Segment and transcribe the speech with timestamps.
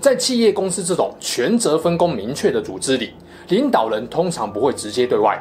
[0.00, 3.10] 在企业公司这种权责分工明确的组织里，
[3.48, 5.38] 领导人通常不会直接对外，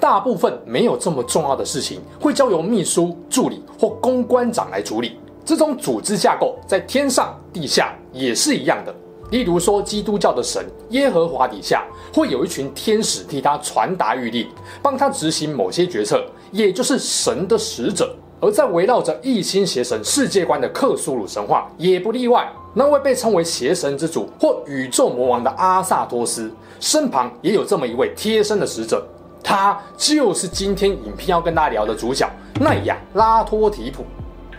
[0.00, 5.18] 大部分没有这么重要的事情会交由秘书、助理或公关长来处理。
[5.44, 8.94] 这种组织架构在天上、地下也是一样的。
[9.30, 14.48] 例如说，基督教的神耶和华底下会有一群天使替他传达諭令，
[14.82, 18.16] 帮他执行某些决策，也就是神的使者。
[18.40, 22.48] 而在围绕着一心邪神世界观的克苏鲁神话也不例外。
[22.74, 29.04] 那位被称为邪神之主或宇宙魔王的阿萨托斯，身旁也有这么一位贴身的使者，
[29.42, 32.28] 他就是今天影片要跟大家聊的主角
[32.60, 34.04] 奈亚拉托提普。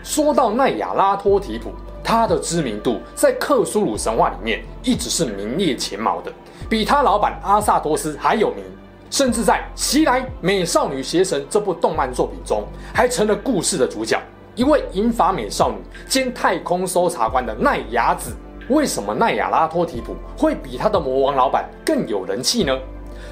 [0.02, 1.70] 说到奈亚拉托提普，
[2.02, 6.30] 他的知名度在克苏鲁神话里面一直是名列前茅的，
[6.68, 8.64] 比他老板阿萨托斯还有名，
[9.10, 14.18] 甚至在《袭来美少女邪神》这部动漫作品中，还成了故事的主角。
[14.54, 15.76] 一位银发美少女
[16.08, 18.32] 兼太空搜查官的奈亚子，
[18.68, 22.76] 为什么奈亚拉托提普会比他的魔王老板更有人气呢？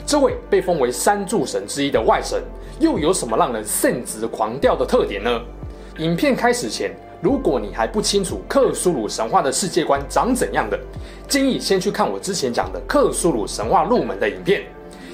[0.04, 2.42] 这位被封为三柱神之一的外神，
[2.80, 5.40] 又有什么让人圣子狂掉的特点呢？
[5.98, 6.90] 影片开始前，
[7.20, 10.78] 如果你还不清楚克苏鲁神话的世界观长怎样的，
[11.28, 14.62] 建议先去看我之前讲的克苏鲁神话入门的影片。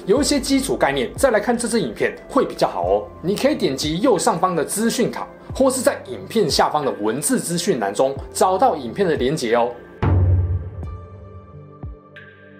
[0.05, 3.07] 有一些基础概念，再来看这支影片会比较好哦。
[3.23, 9.71] 你可以点击右上方的资讯卡，或是在影片下方的文字资讯栏中找到影片的连结哦。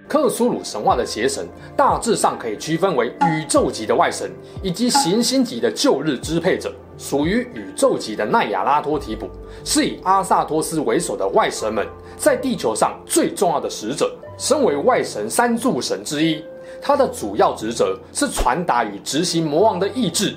[0.07, 4.31] 克苏鲁神话的邪神大致上可以区分为宇宙级的外神
[4.63, 6.73] 以及行星级的旧日支配者。
[6.97, 9.29] 属于宇宙级的奈亚拉托提普，
[9.63, 11.85] 是以阿萨托斯为首的外神们
[12.17, 14.15] 在地球上最重要的使者。
[14.37, 16.43] 身为外神三柱神之一。
[16.81, 20.35] 他的主要职责是传达与执行魔王的意志，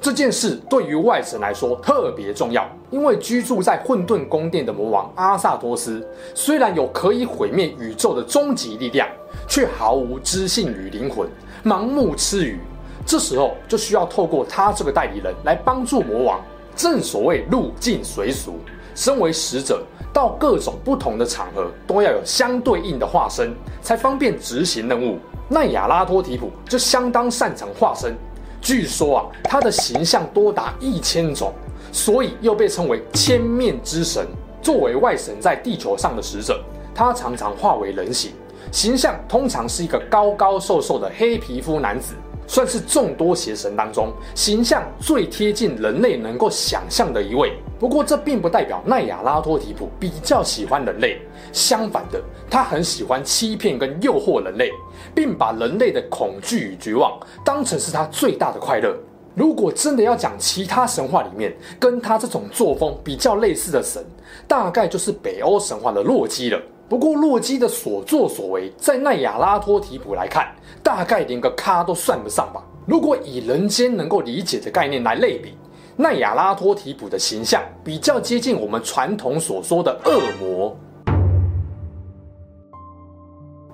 [0.00, 9.08] 这件事对于外神来说特别重要，因为居住在混沌宫殿的魔王阿萨托斯，虽然有可以毁灭宇宙的终极力量，
[9.48, 11.28] 却毫无知性与灵魂，
[11.64, 12.58] 盲目吃鱼。
[13.06, 16.40] 这时候就需要透过他这个代理人来帮助魔王。
[16.74, 18.58] 正所谓入境随俗，
[18.94, 19.82] 身为使者，
[20.12, 25.18] 到各种不同的场合都要有相对应的化身，才方便执行任务。
[25.48, 28.16] 奈亚拉托提普就相当擅长化身，
[28.60, 31.52] 据说啊，他的形象多达一千种，
[31.92, 34.26] 所以又被称为千面之神。
[34.60, 36.60] 作为外神在地球上的使者，
[36.92, 38.32] 他常常化为人形，
[38.72, 42.14] 形象通常是一个高高瘦瘦的黑皮肤男子。
[42.48, 47.58] 算是众多邪神当中形象最贴近人类能够想象的一位。
[47.78, 51.20] 不过，这并不代表奈亚拉托提普比较喜欢人类。
[51.52, 54.70] 相反的，他很喜欢欺骗跟诱惑人类，
[55.14, 58.96] 并把人类的恐惧与绝望当成是他最大的快乐。
[59.34, 64.02] 如果真的要讲其他神话里面跟他这种作风比较类似的神，
[64.48, 66.58] 大概就是北欧神话的洛基了。
[66.88, 72.62] 不过，洛基的所作所为，在奈亚拉托提普来看，大概连个咖都算不上吧。
[72.86, 75.54] 如果以人间能够理解的概念来类比，
[75.98, 80.76] 奈亚拉托提普的形象比较接近我们传统所说的恶魔。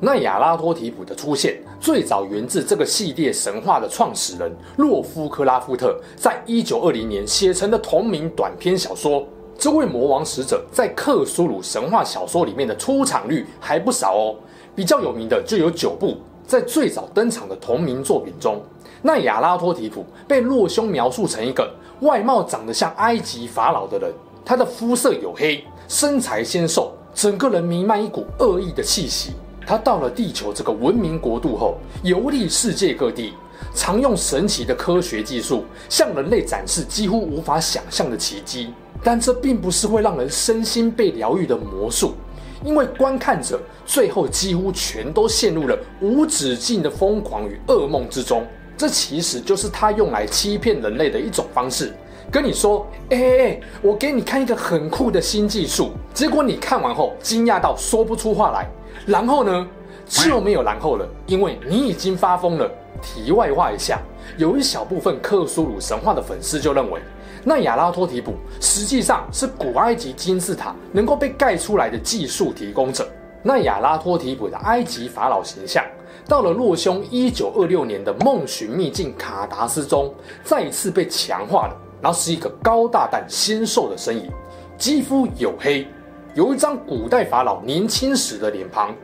[0.00, 9.26] 奈亚拉托提普的出现，最早源自这个系列神话的创始人洛夫克拉夫特在一九二零年写成的同名短篇小说。
[9.58, 14.36] 这位魔王使者在克苏鲁神话小说里面的出场率还不少哦，
[14.76, 16.18] 比较有名的就有九部。
[16.52, 18.60] 在最早登场的同名作品中，
[19.00, 24.12] 奈亚拉托提普被洛兄描述成一个外貌长得像埃及法老的人，
[24.44, 29.30] 他的肤色黝黑，身材纤瘦，整个人弥漫一股恶意的气息。
[29.66, 33.32] 他到了地球这个文明国度后，游历世界各地，
[33.74, 38.74] 常用神奇的科学技术向人类展示几乎无法想象的奇迹。
[39.02, 42.12] 但这并不是会让人身心被疗愈的魔术，
[42.64, 48.46] 因为观看者最后几乎全都陷入了无止境的疯狂与噩梦之中。
[48.76, 51.92] 这其实就是他用来欺骗人类的一种方式，
[52.30, 58.68] 跟你说：“哎哎，我给你看一个很酷的新技术。”结果你看完后惊讶到说不出话来，
[59.06, 59.68] 然后呢，
[60.08, 62.68] 就没有然后了，因为你已经发疯了。
[63.00, 64.00] 题外话一下，
[64.36, 67.00] 有一小部分克苏鲁神话的粉丝就认为。
[67.44, 73.08] 那亚拉托提普实际上是古埃及金字塔能够被盖出来的技术提供者。
[73.42, 75.84] 那亚拉托提普的埃及法老形象，
[76.28, 81.76] 到了洛兄一九二六年的梦寻秘境卡达斯中，再一次被强化了。
[82.00, 84.30] 然后是一个高大但纤瘦的身影，
[84.76, 85.86] 肌肤黝黑，
[86.34, 88.94] 有一张古代法老年轻时的脸庞，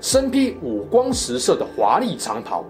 [0.00, 2.64] 身披五光十色的华丽长袍，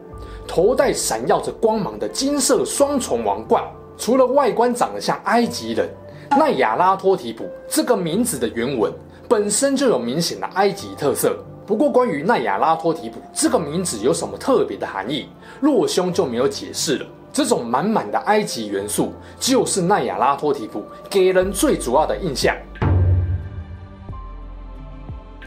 [0.47, 3.63] 头戴闪耀着光芒的金色双重王冠。
[3.97, 5.89] 除了外观长得像埃及人，
[6.31, 8.93] 奈亚拉托提普这个名字的原文
[9.29, 11.37] 本身就有明显的埃及特色。
[11.65, 15.29] 不过，关于奈亚拉托提普这个名字有什么特别的含义，
[15.61, 17.07] 洛兄就没有解释了。
[17.33, 22.55] 这种满满的埃及元素，就是奈亚拉托提普给人最主要的印象。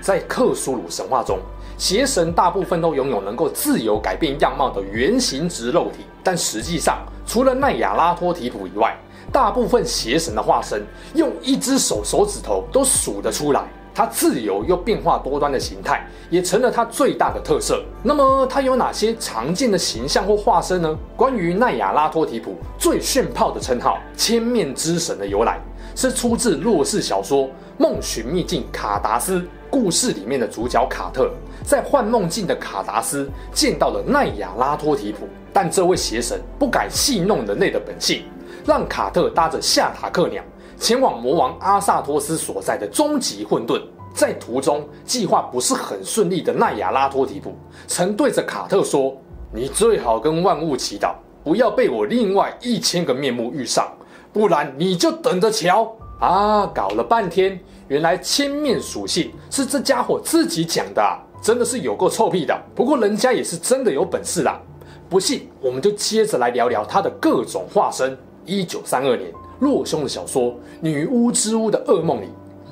[0.01, 1.37] 在克苏鲁神话中，
[1.77, 8.95] 邪神大部分都拥有能够自由改变样貌的圆形质肉体，但实际上，除了奈亚拉托提普以外，
[9.31, 13.65] 大部分邪神的化身用一只手手指头都数得出来。
[13.93, 17.81] 它自由又变化多端的形态，也成了它最大的特色。
[18.03, 20.97] 那么，它有哪些常见的形象或化身呢？
[21.15, 25.61] 关于奈亚拉托提普最炫炮的称号“千面之神”的由来，
[25.95, 27.43] 是出自洛氏小说
[27.77, 29.39] 《梦寻秘境卡达斯》
[29.69, 31.31] 故事里面的主角卡特，
[31.65, 38.23] 在幻梦境的卡达斯见到了奈亚拉托提普，但这位邪神不敢戏弄人类的本性，
[38.65, 40.43] 让卡特搭着夏塔克鸟。
[40.77, 43.81] 前往魔王阿萨托斯所在的终极混沌，
[44.13, 47.55] 在途中计划不是很顺利的奈亚拉托提普，
[47.87, 49.15] 曾对着卡特说
[49.55, 51.13] ：“你最好跟万物祈祷，
[51.43, 53.89] 不要被我另外一千个面目遇上，
[54.33, 62.59] 不然你就等着瞧！”啊，搞了半天，原来千面属性是这家伙自己讲的啊，真的是有够臭屁的。
[62.73, 64.59] 不过人家也是真的有本事啦，
[65.07, 68.17] 不信我们就接着来聊聊他的各种化身。
[68.47, 69.31] 一九三二年。
[69.59, 70.45] 洛兄的小说
[70.81, 72.27] 《女巫之屋的噩梦》里，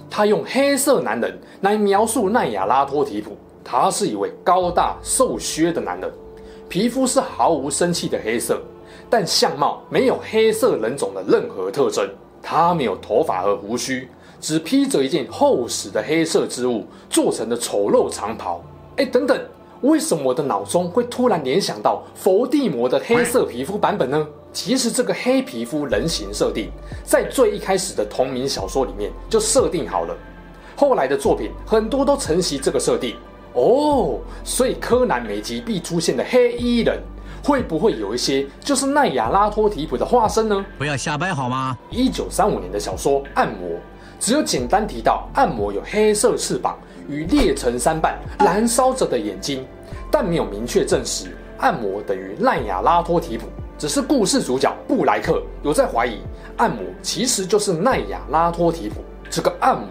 [0.10, 3.38] 他用黑色男人来描述奈亚拉托提普。
[3.64, 6.12] 他是一位高大瘦削的男人，
[6.68, 8.60] 皮肤是毫无生气的黑色，
[9.08, 12.10] 但相貌没有黑色人种的任何特征。
[12.42, 14.10] 他没有头发和胡须，
[14.44, 18.62] 只披着一件厚实的黑色织物做成的丑陋长袍。
[18.98, 19.40] 哎，等等，
[19.80, 24.28] 为什么我的脑中会突然联想到佛地魔的黑色皮肤版本呢？
[24.52, 26.70] 其实这个黑皮肤人形设定，
[27.06, 30.14] 在最一开始的同名小说里面就设定好了，
[30.76, 33.16] 后来的作品很多都承袭这个设定
[33.54, 34.20] 哦。
[34.44, 37.00] 所以柯南每集必出现的黑衣人，
[37.42, 40.66] 会不会有一些就是奈亚拉托提普的化身呢？
[40.78, 41.78] 不要瞎掰好吗？
[41.90, 43.70] 一九三五年的小说《暗魔》，
[44.20, 46.78] 只有简单提到暗魔有黑色翅膀
[47.08, 49.66] 与裂成三瓣、燃烧着的眼睛，
[50.10, 53.48] 但没有明确证实暗魔等于奈亚拉托提普。
[53.78, 56.20] 只是故事主角布莱克有在怀疑，
[56.56, 59.02] 暗魔其实就是奈亚拉托提普。
[59.30, 59.88] 这个暗魔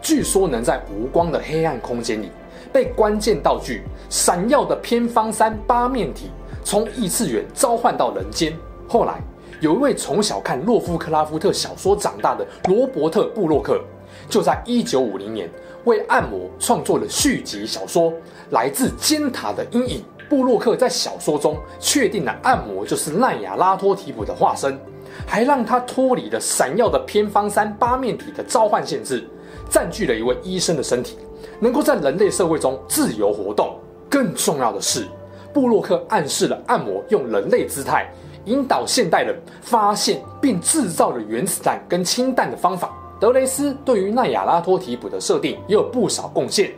[0.00, 2.30] 据说能在无光的黑暗空间里，
[2.72, 6.30] 被关键道具闪耀的偏方三八面体
[6.62, 8.56] 从异次元召唤到人间。
[8.88, 9.20] 后来
[9.64, 13.80] 有一位从小看洛夫克拉夫特小说长大的罗伯特布洛克，
[14.28, 15.48] 就在一九五零年
[15.84, 18.12] 为暗魔创作了续集小说
[18.50, 20.00] 《来自尖塔的阴影》。
[20.28, 24.78] 布洛克在小说中确定了暗魔就是奈亚拉托提普的化身，
[25.26, 29.26] 还让他脱离了闪耀的偏方三八面体的召唤限制，
[29.70, 31.16] 占据了一位医生的身体，
[31.58, 33.78] 能够在人类社会中自由活动。
[34.10, 35.06] 更重要的是，
[35.54, 38.12] 布洛克暗示了暗魔用人类姿态
[38.44, 42.92] 引导现代人发现并制造了原子弹跟氢弹的方法。
[43.20, 46.72] 德雷斯对于奈亚拉托提普的设定也有不少贡献。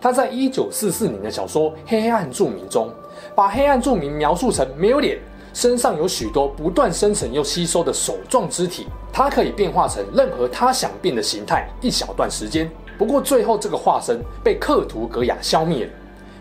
[0.00, 2.90] 他在一九四四年的小说《黑暗住民》中，
[3.34, 5.18] 把黑暗住民描述成没有脸，
[5.54, 12.68] 身上有许多不断生成又吸收的手状肢体，它可以变化成任何他想变的形态，一小段时间。
[12.98, 15.92] 不过最后这个化身被克图格雅消灭了。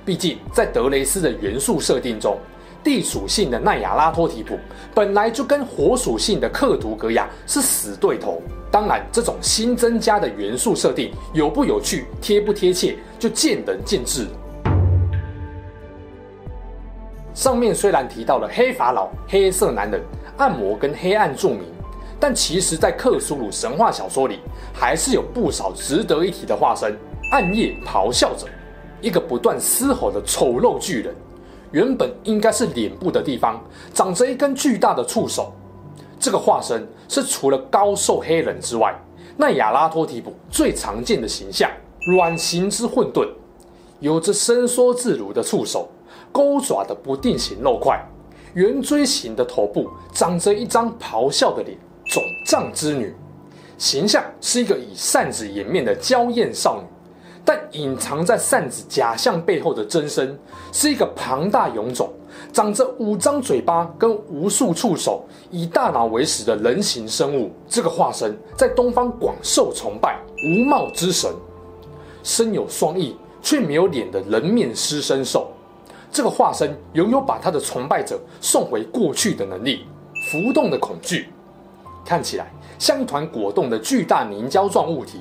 [0.04, 2.38] 毕竟在德雷斯的元素设定中，
[2.84, 4.58] 地属性的奈亚拉托提普
[4.94, 8.42] 本来就跟火属性的克图格亚是死对头。
[8.72, 14.28] 当然，这种新增加的元素设定有不有趣、贴不贴切，就见仁见智。
[17.34, 20.02] 上面虽然提到了黑法老、黑色男人、
[20.38, 21.64] 暗魔跟黑暗著名，
[22.20, 24.40] 但其实，在克苏鲁神话小说里，
[24.74, 26.98] 还是有不少值得一提的化身。
[27.32, 28.48] 暗夜咆哮者，
[29.02, 31.16] 一个不断嘶吼的丑陋巨人，
[31.72, 33.62] 原本应该是脸部的地方，
[33.94, 35.54] 长着一根巨大的触手。
[36.20, 38.94] 这个化身是除了高瘦黑人之外，
[39.38, 41.70] 奈亚拉托提普最常见的形象。
[42.08, 43.30] 卵形之混沌，
[44.00, 45.88] 有着伸缩自如的触手，
[46.32, 48.04] 钩爪的不定型肉块，
[48.56, 53.16] 圆锥形的头部，长着一张咆哮的脸，肿胀之女。
[53.78, 56.88] 形象是一个以扇子掩面的娇艳少女，
[57.46, 60.40] 但隐藏在扇子假象背后的真身，
[60.72, 62.10] 是一个庞大臃肿、
[62.54, 67.52] 长着五张嘴巴跟无数触手、以大脑为食的人形生物。
[67.68, 71.30] 这个化身在东方广受崇拜，无貌之神，
[72.24, 75.52] 身有双翼却没有脸的人面狮身兽。
[76.12, 79.86] 这个化身拥有把他的崇拜者送回过去的能力。
[80.30, 81.30] 浮动的恐惧，
[82.06, 85.20] 看起来像一团果冻的巨大凝胶状物体。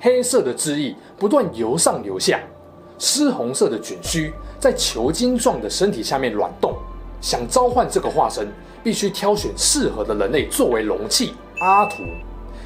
[0.00, 2.38] 黑色的汁液不断由上流下，
[2.98, 6.74] 湿红色的卷须在球晶状的身体下面软动。
[7.20, 8.46] 想召唤这个化身，
[8.82, 11.32] 必须挑选适合的人类作为容器。
[11.60, 12.02] 阿图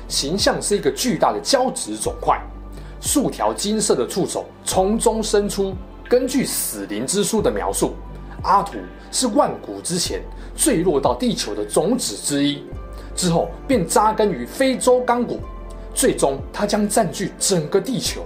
[0.09, 2.41] 形象是一个巨大的胶质肿块，
[3.01, 5.75] 数条金色的触手从中伸出。
[6.09, 7.93] 根据死灵之书的描述，
[8.43, 8.79] 阿图
[9.13, 10.23] 是万古之前
[10.57, 12.65] 坠落到地球的种子之一，
[13.15, 15.39] 之后便扎根于非洲刚果。
[15.95, 18.23] 最终，它将占据整个地球，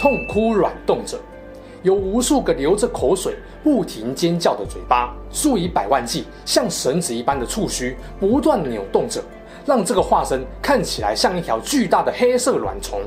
[0.00, 1.18] 痛哭软动着，
[1.84, 9.22] 有无数个流着口水、不停尖叫的嘴巴，数以百万计像绳子一般的触须不断扭动着，
[9.66, 13.02] 让这个化身看起来像一条巨大的黑色卵虫。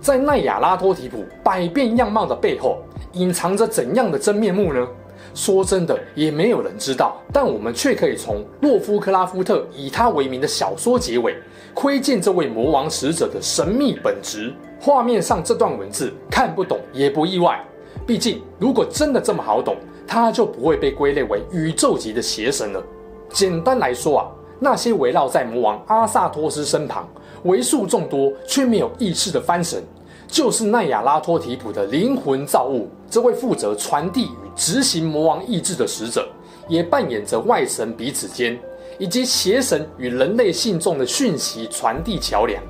[0.00, 2.78] 在奈亚拉托提普百变样貌的背后，
[3.14, 4.86] 隐藏着怎样的真面目呢？
[5.34, 11.34] 说真的，也没有人知道，但我们却可以从洛夫克拉夫特以他为名的小说结尾
[11.74, 14.54] 窥见这位魔王使者的神秘本质。
[14.84, 17.64] 画面上这段文字看不懂也不意外，
[18.04, 19.76] 毕竟如果真的这么好懂，
[20.08, 22.82] 他就不会被归类为宇宙级的邪神了。
[23.30, 24.26] 简单来说啊，
[24.58, 27.08] 那些围绕在魔王阿萨托斯身旁、
[27.44, 29.80] 为数众多却没有意识的番神。
[30.26, 36.26] 就是奈亚拉托提普的灵魂造物，这位负责传递与执行魔王意志的使者，
[36.66, 38.58] 也扮演着外神彼此间
[38.98, 42.60] 以及邪神与人类信众的讯息传递桥梁，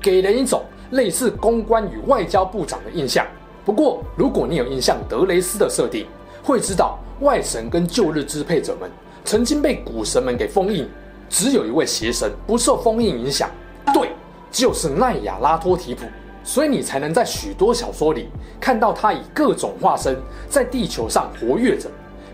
[0.00, 0.62] 给人一种
[0.94, 3.24] 类似公关与外交部长的印象。
[3.64, 6.06] 不过，如果你有印象德雷斯的设定，
[6.42, 8.90] 会知道外神跟旧日支配者们
[9.24, 10.88] 曾经被古神们给封印，
[11.28, 13.48] 只有一位邪神不受封印影响，
[13.92, 14.10] 对，
[14.50, 16.04] 就是奈亚拉托提普。
[16.42, 18.28] 所以你才能在许多小说里
[18.60, 20.14] 看到他以各种化身
[20.46, 21.88] 在地球上活跃着，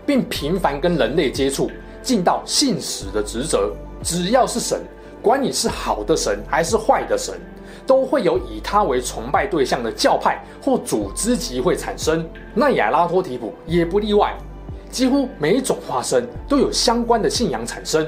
[0.05, 1.71] 并频繁跟人类接触，
[2.03, 3.71] 尽到信使的职责。
[4.03, 4.81] 只要是神，
[5.21, 7.39] 管你是好的神还是坏的神，
[7.85, 12.27] 都会有以他为崇拜对象的教派或组织集会产生。
[12.53, 14.35] 奈亚拉托提普也不例外，
[14.89, 18.05] 几乎每一种化身都有相关的信仰产生。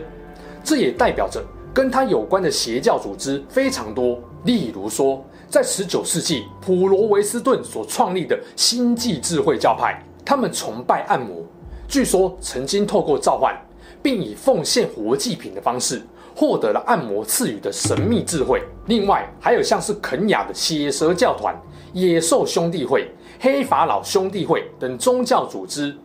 [0.63, 5.23] 这也代表着跟他有关的邪教组织非常多，例如说。
[5.49, 11.45] 在十九世纪，普罗维斯顿所创立的星际智慧教派，他们崇拜暗魔，
[11.87, 13.55] 据说曾经透过召唤，
[14.01, 16.01] 并以奉献活祭品的方式，
[16.35, 18.61] 获得了暗魔赐予的神秘智慧。
[18.87, 21.55] 另外，还有像是肯雅的血蛇教团、
[21.93, 25.95] 野兽兄弟会、黑法老兄弟会等宗教组织。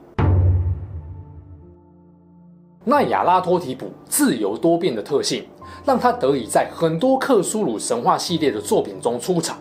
[2.85, 5.45] 奈亚拉托提普自由多变的特性。
[5.85, 9.59] 让他得以在很多克苏鲁神话系列的作品中出场。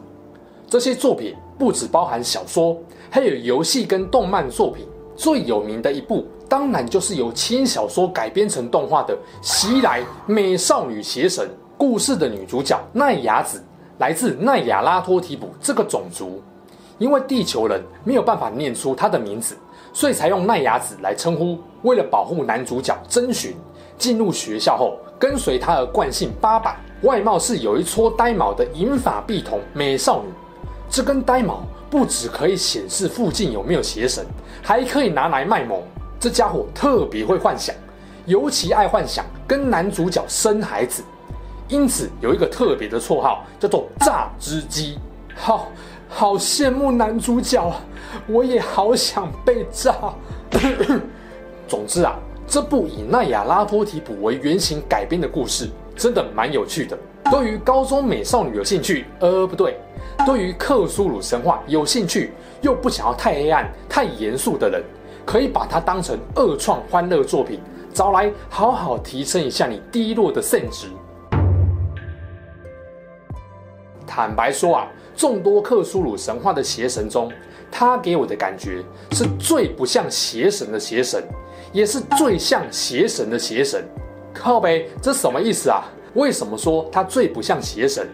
[0.67, 2.77] 这些作品不只包含小说，
[3.09, 4.85] 还有游戏跟动漫作品。
[5.15, 11.45] 最有名的一部，当然就是由轻小说改编成动画的《袭来美少女邪神》。
[11.77, 13.63] 故事的女主角奈雅子
[13.99, 16.41] 来自奈亚拉托提普这个种族，
[16.97, 19.55] 因为地球人没有办法念出她的名字，
[19.93, 21.57] 所以才用奈雅子来称呼。
[21.83, 23.55] 为了保护男主角真寻，
[23.97, 24.97] 进入学校后。
[25.19, 30.29] 跟随他而惯性八百，外貌是有一撮呆毛的银发碧瞳美少女。
[30.91, 34.23] 这根呆毛不只可以显示附近有没有邪神，
[34.61, 35.81] 还可以拿来卖萌。
[36.27, 37.73] 这家伙特别会幻想，
[38.25, 41.01] 尤其爱幻想跟男主角生孩子，
[41.69, 44.99] 因此有一个特别的绰号，叫做“榨汁机”。
[45.33, 45.69] 好，
[46.09, 47.79] 好羡慕男主角啊，
[48.27, 49.95] 我也好想被榨。
[51.65, 52.19] 总之啊。
[52.45, 56.97] 这部以奈亚拉托提普为原型改编的故事，真的蛮有趣的。
[57.31, 59.77] 对于高中美少女有兴趣，呃，不对，
[60.25, 62.31] 对于克苏鲁神话有兴趣
[62.61, 64.81] 又不想要太黑暗、太严肃的人，
[65.27, 67.59] 可以把它当成二创欢乐作品，
[67.93, 70.87] 找来好好提升一下你低落的 San 值。
[74.07, 77.29] 坦白说啊，众多克苏鲁神话的邪神中，
[77.69, 78.81] 他给我的感觉
[79.11, 81.21] 是最不像邪神的邪神。
[81.73, 83.83] 也是最像邪神的邪神，
[84.33, 85.83] 靠北，这什么意思啊？
[86.13, 88.07] 为什么说他最不像邪神？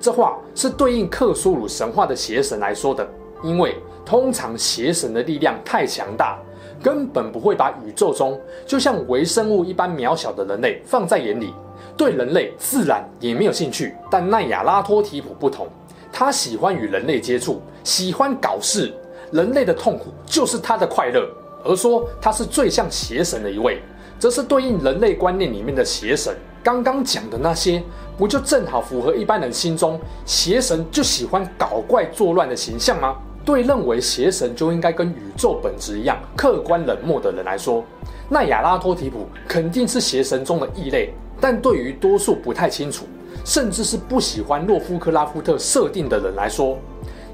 [0.00, 3.08] 这话是对应克苏鲁神话的邪神来说的，
[3.44, 6.36] 因为通常邪神的力量太强大，
[6.82, 11.52] 根本不会把宇宙中就像微生物一般渺小的人类放在眼里，
[11.96, 13.94] 对人类自然也没有兴趣。
[14.10, 15.66] 但奈亚拉托提普不同，
[16.12, 18.92] 他喜欢与人类接触，喜欢搞事，
[19.32, 21.28] 人类的痛苦就是他的快乐。
[21.64, 23.80] 而说他是最像邪神的一位，
[24.18, 26.32] 则是对应人类观念里面的邪神。
[26.62, 27.82] 刚刚讲的那些，
[28.16, 33.16] 不就正好符合一般人心中邪神就喜欢搞怪作乱的形象吗？
[33.46, 37.82] 对认为邪神就应该跟宇宙本质一样客观冷漠的人来说，
[38.28, 41.14] 奈亚拉托提普肯定是邪神中的异类。
[41.40, 43.06] 但对于多数不太清楚，
[43.44, 46.76] 甚至是不喜欢洛夫克拉夫特设定的人来说，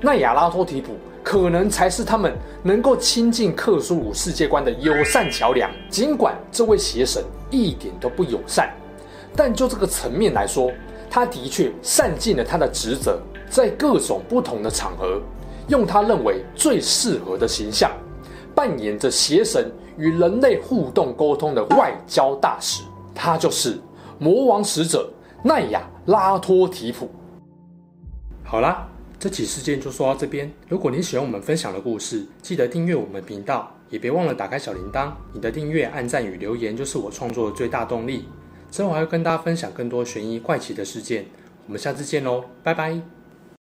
[0.03, 0.93] 奈亚拉托提普。
[1.25, 5.71] 可能才是他们能够亲近克苏鲁世界观的友善桥梁。
[5.89, 8.69] 尽管这位邪神一点都不友善，
[9.37, 10.73] 但就这个层面来说，
[11.09, 15.23] 他的确善尽了他的职责，在各种不同的场合，
[15.69, 17.91] 用他认为最适合的形象，
[18.55, 22.83] 扮演着邪神与人类互动沟通的外交大使。
[23.15, 23.79] 他就是
[24.19, 27.11] 魔王使者奈亚拉托提普。
[28.45, 28.89] 好啦。
[29.19, 30.53] 这起事件就说到这边。
[30.69, 35.13] 如果你喜欢我们分享的故事，记得订阅我们频道，也别忘了打开小铃铛。
[35.33, 38.25] 你的订阅、按赞与留言就是我创作的最大动力。
[38.69, 41.25] 之后还会跟大家分享更多悬疑怪奇的事件。
[41.69, 43.22] 我们下次见喽，拜拜。